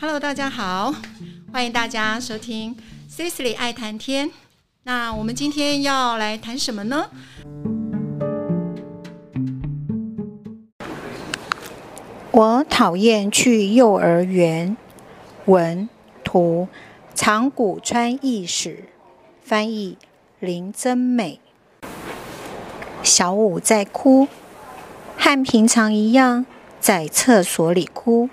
[0.00, 0.94] Hello，大家好，
[1.52, 2.76] 欢迎大家收听
[3.10, 4.30] Cecily 爱谈天。
[4.84, 7.10] 那我们今天要来谈什么呢？
[12.30, 14.76] 我讨厌去幼儿园。
[15.46, 15.88] 文
[16.22, 16.68] 图
[17.12, 18.84] 长谷川义史，
[19.42, 19.98] 翻译
[20.38, 21.40] 林真美。
[23.02, 24.28] 小五在哭，
[25.16, 26.46] 和平常一样，
[26.78, 28.30] 在厕所里哭。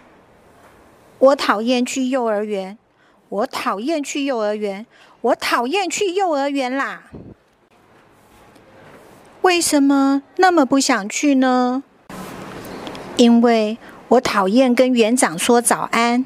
[1.26, 2.78] 我讨厌去幼儿园，
[3.30, 4.86] 我讨厌去幼儿园，
[5.22, 7.06] 我讨厌去幼儿园啦！
[9.42, 11.84] 为什么那么不想去呢？
[13.18, 13.80] 因为
[14.10, 16.26] 我讨厌跟园长说早安。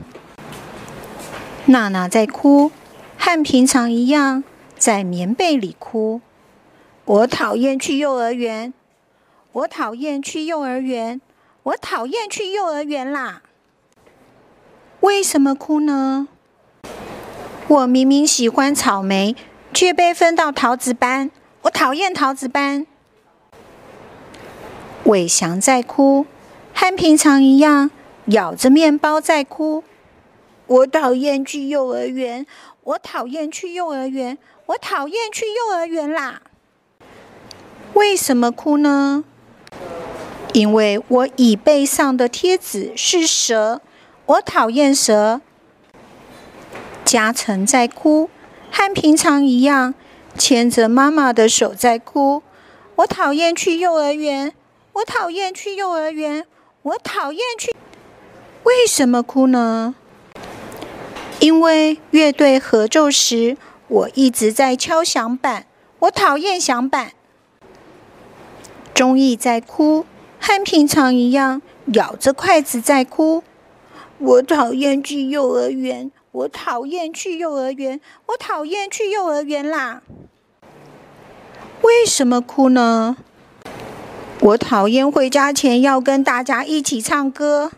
[1.68, 2.72] 娜娜在哭，
[3.18, 4.44] 和平常一样，
[4.78, 6.20] 在棉被里哭。
[7.06, 8.74] 我讨厌去幼儿园，
[9.54, 11.22] 我讨厌去幼儿园，
[11.64, 13.44] 我讨厌去幼儿园啦！
[15.02, 16.28] 为什么哭呢？
[17.68, 19.36] 我明明喜欢草莓，
[19.74, 21.32] 却被分到桃子班。
[21.62, 22.86] 我讨厌桃子班。
[25.06, 26.26] 伟翔在哭，
[26.74, 27.90] 和平常一样，
[28.26, 29.84] 咬着面包在哭。
[30.68, 32.46] 我讨厌去幼儿园，
[32.84, 36.42] 我讨厌去幼儿园，我讨厌去幼儿园啦！
[37.94, 39.24] 为什么哭呢？
[40.54, 43.82] 因为我椅背上的贴纸是蛇，
[44.30, 45.42] 我讨厌蛇。
[47.04, 48.30] 嘉诚在哭，
[48.72, 49.96] 和平常一样，
[50.38, 52.44] 牵着妈妈的手在哭。
[52.98, 54.54] 我讨厌去幼儿园，
[54.94, 56.46] 我讨厌去幼儿园，
[56.84, 57.76] 我讨厌去。
[58.62, 59.96] 为什么哭呢？
[61.40, 63.58] 因为乐队合奏时，
[63.88, 65.66] 我一直在敲响板。
[66.02, 67.14] 我讨厌响板。
[68.94, 70.06] 钟意在哭，
[70.40, 71.64] 和平常一样，
[71.94, 73.44] 咬着筷子在哭。
[74.20, 76.12] 我讨厌去幼儿园。
[76.32, 78.00] 我讨厌去幼儿园。
[78.28, 80.02] 我讨厌去幼儿园啦！
[81.82, 83.18] 为什么哭呢？
[84.42, 87.72] 我讨厌回家前要跟大家一起唱歌。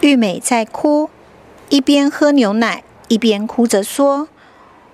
[0.00, 1.10] 玉美在哭。
[1.70, 4.28] 一边喝牛奶，一边哭着说：“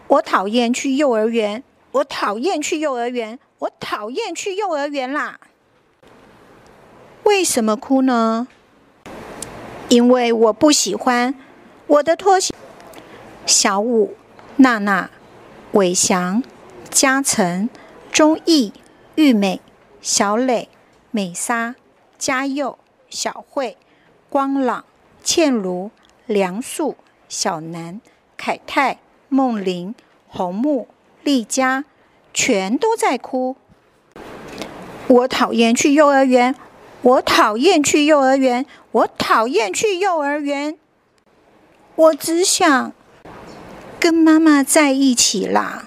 [0.09, 5.39] 我讨厌去幼儿园，我讨厌去幼儿园，我讨厌去幼儿园啦！”
[7.23, 8.49] 为什么哭呢？
[9.95, 11.37] 因为我不喜欢
[11.87, 12.53] 我的拖鞋。
[13.47, 14.17] 小五、
[14.57, 15.09] 娜娜、
[15.71, 16.43] 伟翔、
[16.91, 17.71] 嘉诚、
[18.11, 18.73] 钟意、
[19.15, 19.61] 玉美、
[20.01, 20.69] 小磊、
[21.13, 21.77] 美莎、
[22.19, 22.77] 嘉佑、
[23.09, 23.77] 小慧、
[24.29, 24.85] 光朗、
[25.23, 25.93] 倩如。
[26.27, 26.97] 梁树、
[27.29, 28.01] 小南、
[28.39, 29.95] 凯泰、梦玲、
[30.27, 30.89] 红木、
[31.23, 31.85] 丽佳，
[32.33, 33.57] 全都在哭。
[35.07, 36.55] 我讨厌去幼儿园，
[37.05, 40.79] 我讨厌去幼儿园，我讨厌去幼儿园。
[41.97, 42.93] 我只想
[44.01, 45.85] 跟妈妈在一起啦。